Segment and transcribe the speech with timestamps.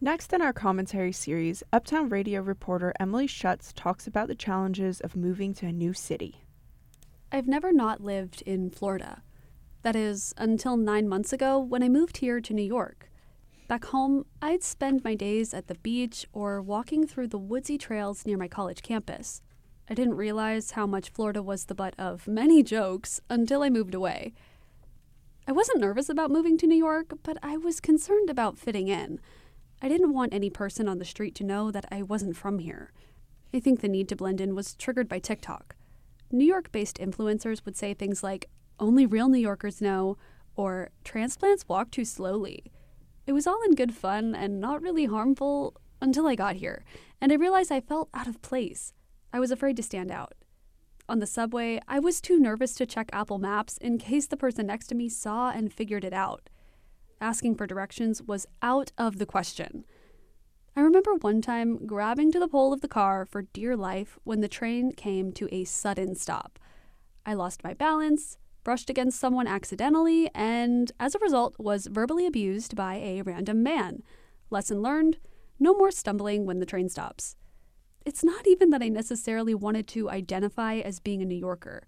[0.00, 5.16] Next in our commentary series, Uptown Radio reporter Emily Schutz talks about the challenges of
[5.16, 6.44] moving to a new city.
[7.32, 9.22] I've never not lived in Florida.
[9.80, 13.10] That is, until nine months ago when I moved here to New York.
[13.68, 18.26] Back home, I'd spend my days at the beach or walking through the woodsy trails
[18.26, 19.40] near my college campus.
[19.88, 23.94] I didn't realize how much Florida was the butt of many jokes until I moved
[23.94, 24.34] away.
[25.48, 29.20] I wasn't nervous about moving to New York, but I was concerned about fitting in.
[29.86, 32.92] I didn't want any person on the street to know that I wasn't from here.
[33.54, 35.76] I think the need to blend in was triggered by TikTok.
[36.32, 40.18] New York based influencers would say things like, only real New Yorkers know,
[40.56, 42.64] or transplants walk too slowly.
[43.28, 46.82] It was all in good fun and not really harmful until I got here,
[47.20, 48.92] and I realized I felt out of place.
[49.32, 50.34] I was afraid to stand out.
[51.08, 54.66] On the subway, I was too nervous to check Apple Maps in case the person
[54.66, 56.50] next to me saw and figured it out.
[57.20, 59.84] Asking for directions was out of the question.
[60.76, 64.40] I remember one time grabbing to the pole of the car for dear life when
[64.40, 66.58] the train came to a sudden stop.
[67.24, 72.76] I lost my balance, brushed against someone accidentally, and as a result, was verbally abused
[72.76, 74.02] by a random man.
[74.50, 75.16] Lesson learned
[75.58, 77.36] no more stumbling when the train stops.
[78.04, 81.86] It's not even that I necessarily wanted to identify as being a New Yorker.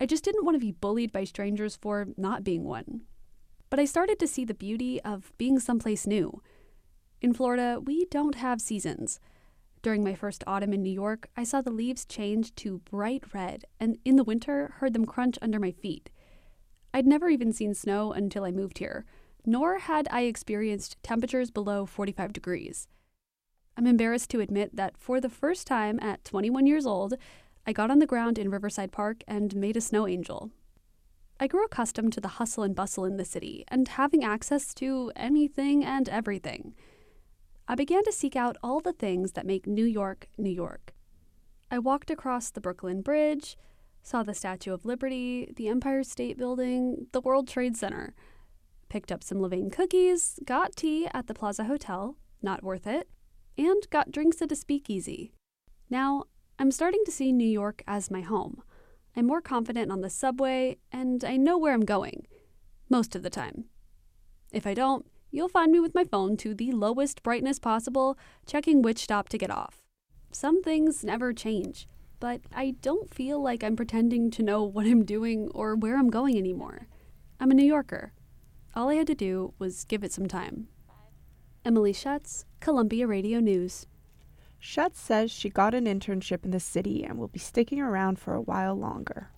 [0.00, 3.02] I just didn't want to be bullied by strangers for not being one.
[3.68, 6.42] But I started to see the beauty of being someplace new.
[7.20, 9.18] In Florida, we don't have seasons.
[9.82, 13.64] During my first autumn in New York, I saw the leaves change to bright red,
[13.78, 16.10] and in the winter, heard them crunch under my feet.
[16.92, 19.04] I'd never even seen snow until I moved here,
[19.44, 22.88] nor had I experienced temperatures below 45 degrees.
[23.76, 27.14] I'm embarrassed to admit that for the first time at 21 years old,
[27.66, 30.50] I got on the ground in Riverside Park and made a snow angel.
[31.38, 35.12] I grew accustomed to the hustle and bustle in the city and having access to
[35.14, 36.74] anything and everything.
[37.68, 40.94] I began to seek out all the things that make New York, New York.
[41.70, 43.58] I walked across the Brooklyn Bridge,
[44.02, 48.14] saw the Statue of Liberty, the Empire State Building, the World Trade Center,
[48.88, 53.08] picked up some Levain cookies, got tea at the Plaza Hotel, not worth it,
[53.58, 55.32] and got drinks at a speakeasy.
[55.90, 56.24] Now,
[56.58, 58.62] I'm starting to see New York as my home.
[59.16, 62.26] I'm more confident on the subway, and I know where I'm going.
[62.90, 63.64] Most of the time.
[64.52, 68.82] If I don't, you'll find me with my phone to the lowest brightness possible, checking
[68.82, 69.80] which stop to get off.
[70.32, 71.88] Some things never change,
[72.20, 76.10] but I don't feel like I'm pretending to know what I'm doing or where I'm
[76.10, 76.86] going anymore.
[77.40, 78.12] I'm a New Yorker.
[78.74, 80.68] All I had to do was give it some time.
[81.64, 83.86] Emily Schutz, Columbia Radio News.
[84.58, 88.34] Schutz says she got an internship in the city and will be sticking around for
[88.34, 89.30] a while longer.